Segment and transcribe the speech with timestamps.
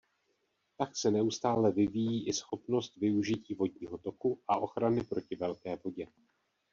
[0.77, 6.07] Tak se neustále vyvíjí i schopnost využití vodního toku a ochrany proti velké vodě.